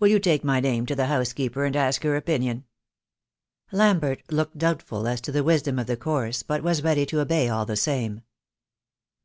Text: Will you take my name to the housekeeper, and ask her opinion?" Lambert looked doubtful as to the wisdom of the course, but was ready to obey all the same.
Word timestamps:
Will 0.00 0.08
you 0.08 0.18
take 0.18 0.42
my 0.42 0.58
name 0.58 0.84
to 0.86 0.96
the 0.96 1.06
housekeeper, 1.06 1.64
and 1.64 1.76
ask 1.76 2.02
her 2.02 2.16
opinion?" 2.16 2.64
Lambert 3.70 4.22
looked 4.28 4.58
doubtful 4.58 5.06
as 5.06 5.20
to 5.20 5.30
the 5.30 5.44
wisdom 5.44 5.78
of 5.78 5.86
the 5.86 5.96
course, 5.96 6.42
but 6.42 6.64
was 6.64 6.82
ready 6.82 7.06
to 7.06 7.20
obey 7.20 7.48
all 7.48 7.64
the 7.66 7.76
same. 7.76 8.22